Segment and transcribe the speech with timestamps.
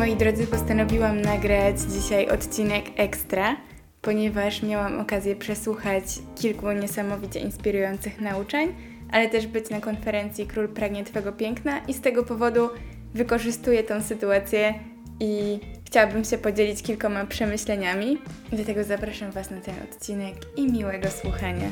[0.00, 3.56] Moi drodzy, postanowiłam nagrać dzisiaj odcinek ekstra,
[4.02, 6.04] ponieważ miałam okazję przesłuchać
[6.40, 8.74] kilku niesamowicie inspirujących nauczeń,
[9.10, 12.68] ale też być na konferencji Król pragnie Twego piękna i z tego powodu
[13.14, 14.74] wykorzystuję tą sytuację
[15.20, 18.18] i chciałabym się podzielić kilkoma przemyśleniami.
[18.52, 21.70] Dlatego zapraszam Was na ten odcinek i miłego słuchania.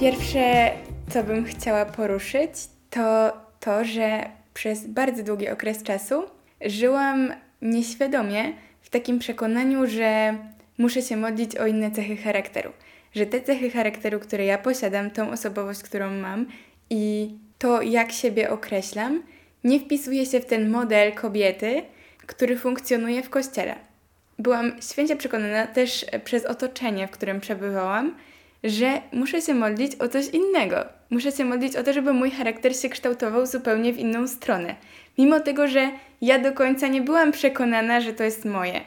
[0.00, 0.70] Pierwsze,
[1.10, 2.50] co bym chciała poruszyć,
[2.90, 6.22] to to, że przez bardzo długi okres czasu
[6.64, 7.32] żyłam
[7.62, 10.34] nieświadomie w takim przekonaniu, że
[10.78, 12.72] muszę się modlić o inne cechy charakteru.
[13.14, 16.46] Że te cechy charakteru, które ja posiadam, tą osobowość, którą mam
[16.90, 19.22] i to, jak siebie określam,
[19.64, 21.82] nie wpisuje się w ten model kobiety,
[22.26, 23.74] który funkcjonuje w kościele.
[24.38, 28.14] Byłam święcie przekonana też przez otoczenie, w którym przebywałam,
[28.64, 30.76] że muszę się modlić o coś innego.
[31.10, 34.74] Muszę się modlić o to, żeby mój charakter się kształtował zupełnie w inną stronę.
[35.18, 38.80] Mimo tego, że ja do końca nie byłam przekonana, że to jest moje.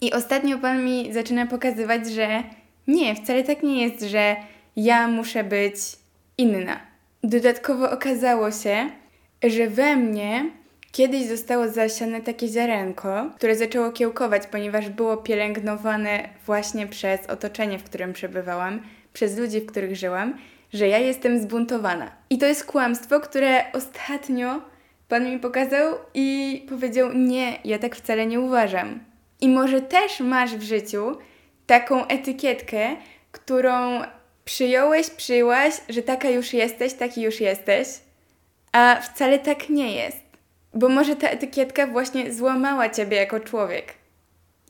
[0.00, 2.42] I ostatnio Pan mi zaczyna pokazywać, że
[2.86, 4.36] nie, wcale tak nie jest, że
[4.76, 5.74] ja muszę być
[6.38, 6.80] inna.
[7.22, 8.90] Dodatkowo okazało się,
[9.42, 10.50] że we mnie
[10.92, 17.84] kiedyś zostało zasiane takie ziarenko, które zaczęło kiełkować, ponieważ było pielęgnowane właśnie przez otoczenie, w
[17.84, 20.38] którym przebywałam, przez ludzi, w których żyłam,
[20.72, 22.12] że ja jestem zbuntowana.
[22.30, 24.72] I to jest kłamstwo, które ostatnio
[25.12, 29.00] Pan mi pokazał i powiedział: Nie, ja tak wcale nie uważam.
[29.40, 31.16] I może też masz w życiu
[31.66, 32.96] taką etykietkę,
[33.32, 34.02] którą
[34.44, 37.88] przyjąłeś, przyjęłaś, że taka już jesteś, taki już jesteś,
[38.72, 40.22] a wcale tak nie jest.
[40.74, 43.94] Bo może ta etykietka właśnie złamała ciebie jako człowiek.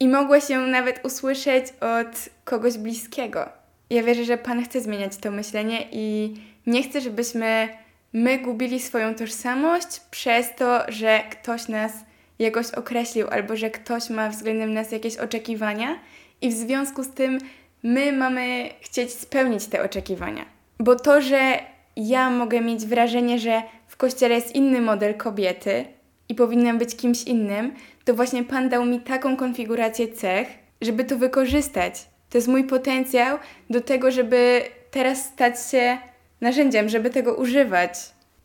[0.00, 3.48] I mogłaś ją nawet usłyszeć od kogoś bliskiego.
[3.92, 6.34] Ja wierzę, że Pan chce zmieniać to myślenie i
[6.66, 7.69] nie chce, żebyśmy
[8.12, 11.92] my gubili swoją tożsamość przez to, że ktoś nas
[12.38, 15.98] jakoś określił albo że ktoś ma względem nas jakieś oczekiwania
[16.41, 17.38] i w związku z tym
[17.82, 20.44] my mamy chcieć spełnić te oczekiwania.
[20.78, 21.58] Bo to, że
[21.97, 25.84] ja mogę mieć wrażenie, że w kościele jest inny model kobiety
[26.28, 30.48] i powinnam być kimś innym, to właśnie Pan dał mi taką konfigurację cech,
[30.81, 32.12] żeby to wykorzystać.
[32.32, 33.38] To jest mój potencjał
[33.70, 35.98] do tego, żeby teraz stać się
[36.41, 37.94] narzędziem, żeby tego używać.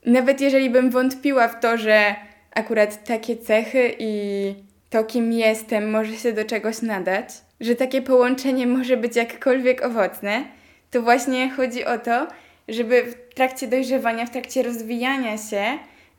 [0.05, 2.15] Nawet jeżeli bym wątpiła w to, że
[2.51, 4.53] akurat takie cechy i
[4.89, 10.43] to, kim jestem, może się do czegoś nadać, że takie połączenie może być jakkolwiek owocne,
[10.91, 12.27] to właśnie chodzi o to,
[12.67, 15.63] żeby w trakcie dojrzewania, w trakcie rozwijania się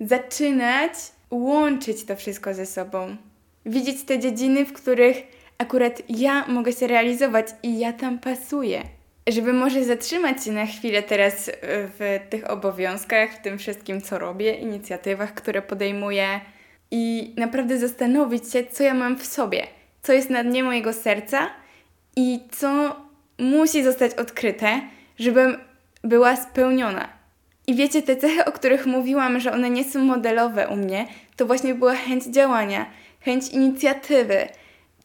[0.00, 0.93] zaczynać
[1.31, 3.17] łączyć to wszystko ze sobą.
[3.67, 5.17] Widzieć te dziedziny, w których
[5.59, 8.83] akurat ja mogę się realizować i ja tam pasuję.
[9.29, 11.53] Żeby może zatrzymać się na chwilę teraz e,
[11.99, 16.41] w tych obowiązkach, w tym wszystkim, co robię, inicjatywach, które podejmuję
[16.91, 19.67] i naprawdę zastanowić się, co ja mam w sobie,
[20.03, 21.51] co jest na dnie mojego serca
[22.17, 22.97] i co
[23.39, 24.81] musi zostać odkryte,
[25.19, 25.59] żebym
[26.05, 27.09] była spełniona.
[27.67, 31.47] I wiecie, te cechy, o których mówiłam, że one nie są modelowe u mnie, to
[31.47, 32.87] właśnie była chęć działania,
[33.21, 34.49] chęć inicjatywy,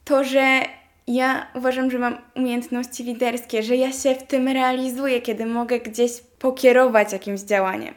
[0.05, 0.61] to, że
[1.07, 6.11] ja uważam, że mam umiejętności liderskie, że ja się w tym realizuję, kiedy mogę gdzieś
[6.39, 7.93] pokierować jakimś działaniem.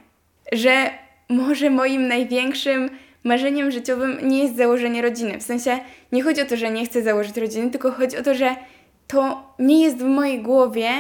[0.53, 0.91] Że
[1.29, 2.91] może moim największym
[3.25, 5.39] marzeniem życiowym nie jest założenie rodziny.
[5.39, 5.79] W sensie
[6.13, 8.57] nie chodzi o to, że nie chcę założyć rodziny, tylko chodzi o to, że
[9.07, 10.91] to nie jest w mojej głowie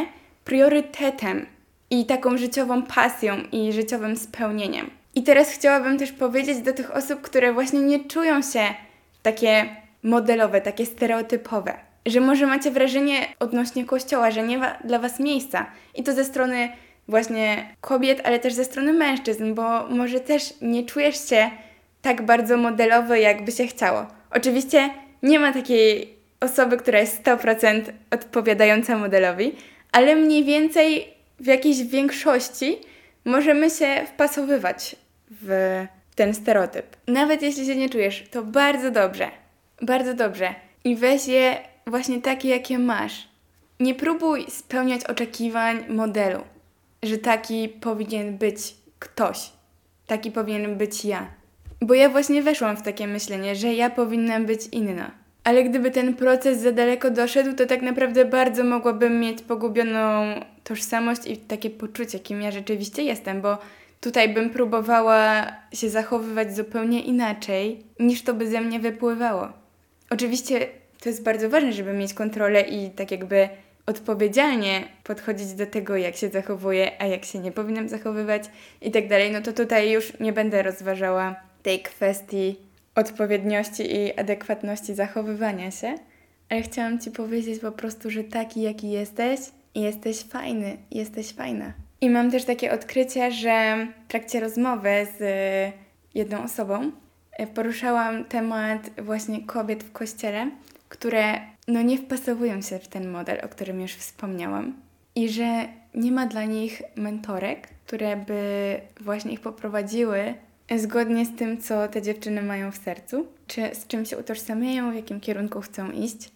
[0.44, 1.46] priorytetem
[1.90, 4.90] i taką życiową pasją i życiowym spełnieniem.
[5.14, 8.60] I teraz chciałabym też powiedzieć do tych osób, które właśnie nie czują się
[9.22, 9.66] takie
[10.02, 11.74] modelowe, takie stereotypowe.
[12.06, 15.66] Że może macie wrażenie odnośnie kościoła, że nie ma dla was miejsca.
[15.94, 16.68] I to ze strony
[17.08, 21.50] właśnie kobiet, ale też ze strony mężczyzn, bo może też nie czujesz się
[22.02, 24.06] tak bardzo modelowy, jakby się chciało.
[24.30, 24.90] Oczywiście
[25.22, 29.52] nie ma takiej osoby, która jest 100% odpowiadająca modelowi,
[29.92, 32.78] ale mniej więcej w jakiejś większości
[33.24, 34.96] możemy się wpasowywać
[35.30, 35.50] w
[36.14, 36.86] ten stereotyp.
[37.06, 39.30] Nawet jeśli się nie czujesz, to bardzo dobrze.
[39.82, 40.54] Bardzo dobrze.
[40.84, 41.56] I weź je
[41.86, 43.28] właśnie takie, jakie masz.
[43.80, 46.40] Nie próbuj spełniać oczekiwań modelu,
[47.02, 49.50] że taki powinien być ktoś,
[50.06, 51.26] taki powinien być ja.
[51.80, 55.10] Bo ja właśnie weszłam w takie myślenie, że ja powinnam być inna.
[55.44, 60.34] Ale gdyby ten proces za daleko doszedł, to tak naprawdę bardzo mogłabym mieć pogubioną
[60.64, 63.58] tożsamość i takie poczucie, kim ja rzeczywiście jestem, bo
[64.00, 69.65] tutaj bym próbowała się zachowywać zupełnie inaczej, niż to by ze mnie wypływało.
[70.10, 70.66] Oczywiście
[71.00, 73.48] to jest bardzo ważne, żeby mieć kontrolę i tak jakby
[73.86, 78.42] odpowiedzialnie podchodzić do tego, jak się zachowuję, a jak się nie powinnam zachowywać
[78.82, 82.56] i tak dalej, no to tutaj już nie będę rozważała tej kwestii
[82.94, 85.94] odpowiedniości i adekwatności zachowywania się,
[86.48, 89.40] ale chciałam Ci powiedzieć po prostu, że taki jaki jesteś,
[89.74, 91.72] jesteś fajny, jesteś fajna.
[92.00, 95.22] I mam też takie odkrycie, że w trakcie rozmowy z
[96.14, 96.92] jedną osobą
[97.54, 100.50] poruszałam temat właśnie kobiet w kościele,
[100.88, 104.74] które no nie wpasowują się w ten model, o którym już wspomniałam.
[105.14, 110.34] I że nie ma dla nich mentorek, które by właśnie ich poprowadziły
[110.76, 114.94] zgodnie z tym, co te dziewczyny mają w sercu, czy z czym się utożsamiają, w
[114.94, 116.30] jakim kierunku chcą iść.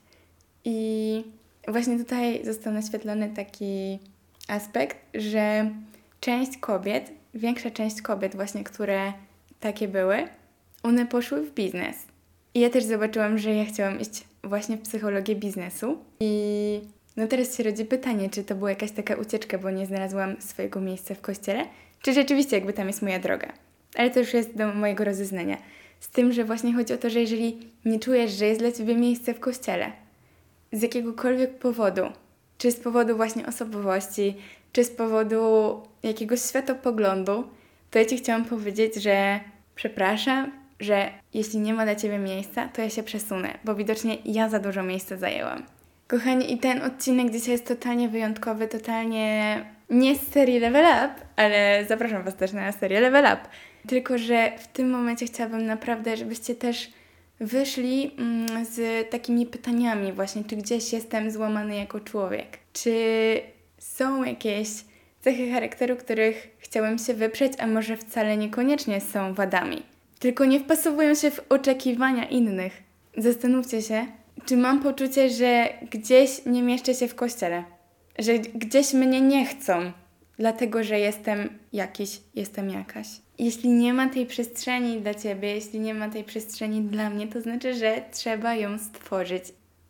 [0.64, 1.24] I
[1.68, 3.98] właśnie tutaj został naświetlony taki
[4.48, 5.70] aspekt, że
[6.20, 9.12] część kobiet, większa część kobiet właśnie, które
[9.60, 10.28] takie były,
[10.82, 11.96] one poszły w biznes.
[12.54, 15.98] I ja też zobaczyłam, że ja chciałam iść właśnie w psychologię biznesu.
[16.20, 16.80] I
[17.16, 20.80] no teraz się rodzi pytanie, czy to była jakaś taka ucieczka, bo nie znalazłam swojego
[20.80, 21.64] miejsca w kościele,
[22.02, 23.52] czy rzeczywiście jakby tam jest moja droga.
[23.96, 25.56] Ale to już jest do mojego rozeznania.
[26.00, 28.96] Z tym, że właśnie chodzi o to, że jeżeli nie czujesz, że jest dla Ciebie
[28.96, 29.92] miejsce w kościele,
[30.72, 32.02] z jakiegokolwiek powodu,
[32.58, 34.36] czy z powodu właśnie osobowości,
[34.72, 35.72] czy z powodu
[36.02, 37.44] jakiegoś światopoglądu,
[37.90, 39.40] to ja Ci chciałam powiedzieć, że
[39.74, 44.48] przepraszam, że jeśli nie ma dla Ciebie miejsca, to ja się przesunę, bo widocznie ja
[44.48, 45.62] za dużo miejsca zajęłam.
[46.08, 49.56] Kochani, i ten odcinek dzisiaj jest totalnie wyjątkowy, totalnie
[49.90, 53.40] nie z serii Level Up, ale zapraszam Was też na serię Level Up.
[53.88, 56.90] Tylko, że w tym momencie chciałabym naprawdę, żebyście też
[57.40, 62.94] wyszli mm, z takimi pytaniami właśnie, czy gdzieś jestem złamany jako człowiek, czy
[63.78, 64.68] są jakieś
[65.20, 69.82] cechy charakteru, których chciałem się wyprzeć, a może wcale niekoniecznie są wadami,
[70.20, 72.82] tylko nie wpasowują się w oczekiwania innych.
[73.16, 74.06] Zastanówcie się,
[74.44, 77.64] czy mam poczucie, że gdzieś nie mieszczę się w kościele,
[78.18, 79.92] że gdzieś mnie nie chcą,
[80.38, 83.08] dlatego że jestem jakiś, jestem jakaś.
[83.38, 87.40] Jeśli nie ma tej przestrzeni dla ciebie, jeśli nie ma tej przestrzeni dla mnie, to
[87.40, 89.44] znaczy, że trzeba ją stworzyć.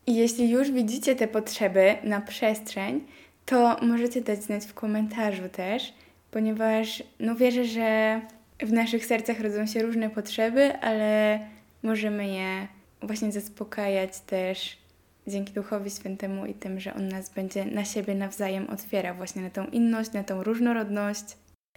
[0.07, 3.01] I jeśli już widzicie te potrzeby na przestrzeń,
[3.47, 5.95] to możecie dać znać w komentarzu też,
[6.31, 8.21] ponieważ no wierzę, że
[8.63, 11.41] w naszych sercach rodzą się różne potrzeby, ale
[11.83, 12.69] możemy je
[13.03, 14.79] właśnie zaspokajać też
[15.27, 19.51] dzięki Duchowi Świętemu i tym, że On nas będzie na siebie nawzajem otwierał, właśnie na
[19.51, 21.25] tą inność, na tą różnorodność,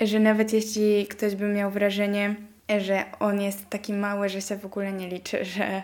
[0.02, 2.36] że nawet jeśli ktoś by miał wrażenie,
[2.80, 5.84] że On jest taki mały, że się w ogóle nie liczy, że,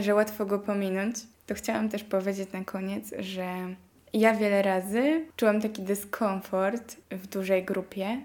[0.00, 1.16] że łatwo go pominąć,
[1.46, 3.46] to chciałam też powiedzieć na koniec, że
[4.12, 8.20] ja wiele razy czułam taki dyskomfort w dużej grupie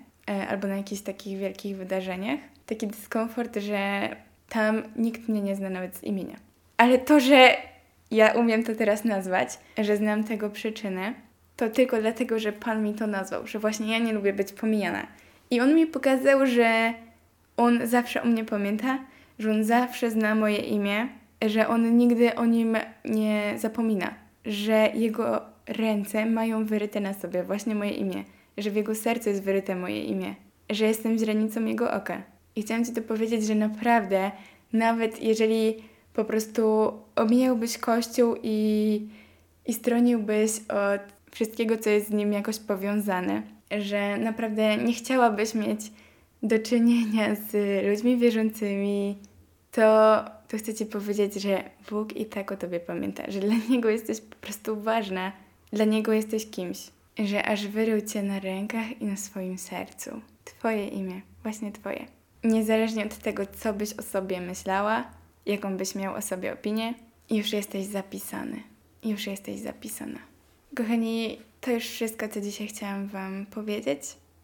[0.49, 2.39] albo na jakichś takich wielkich wydarzeniach.
[2.65, 4.09] Taki dyskomfort, że
[4.49, 6.35] tam nikt mnie nie zna nawet z imienia.
[6.77, 7.57] Ale to, że
[8.11, 11.13] ja umiem to teraz nazwać, że znam tego przyczynę,
[11.55, 15.07] to tylko dlatego, że Pan mi to nazwał, że właśnie ja nie lubię być pomijana.
[15.51, 16.93] I On mi pokazał, że
[17.57, 18.99] On zawsze o mnie pamięta,
[19.39, 21.07] że On zawsze zna moje imię,
[21.47, 24.13] że On nigdy o nim nie zapomina,
[24.45, 28.23] że Jego ręce mają wyryte na sobie właśnie moje imię,
[28.57, 30.35] że w Jego sercu jest wyryte moje imię,
[30.69, 32.23] że jestem źrenicą Jego oka.
[32.55, 34.31] I chciałam Ci to powiedzieć, że naprawdę,
[34.73, 35.75] nawet jeżeli
[36.13, 39.07] po prostu omijałbyś Kościół i,
[39.65, 43.41] i stroniłbyś od wszystkiego, co jest z nim jakoś powiązane,
[43.77, 45.79] że naprawdę nie chciałabyś mieć
[46.43, 47.53] do czynienia z
[47.87, 49.17] ludźmi wierzącymi,
[49.71, 53.89] to, to chcę Ci powiedzieć, że Bóg i tak o Tobie pamięta, że dla Niego
[53.89, 55.31] jesteś po prostu ważna,
[55.73, 56.77] dla Niego jesteś kimś,
[57.19, 60.21] że aż wyrył Cię na rękach i na swoim sercu.
[60.45, 62.05] Twoje imię, właśnie Twoje.
[62.43, 65.11] Niezależnie od tego, co byś o sobie myślała,
[65.45, 66.93] jaką byś miał o sobie opinię,
[67.29, 68.63] już jesteś zapisany.
[69.03, 70.19] Już jesteś zapisana.
[70.75, 74.01] Kochani, to już wszystko, co dzisiaj chciałam Wam powiedzieć.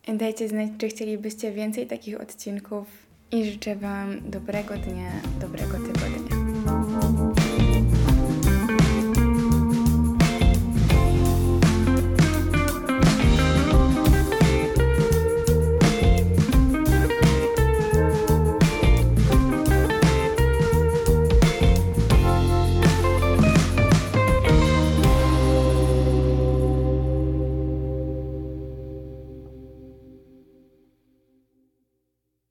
[0.08, 2.88] Dajcie znać, czy chcielibyście więcej takich odcinków
[3.32, 5.12] i życzę Wam dobrego dnia,
[5.42, 6.40] dobrego tygodnia.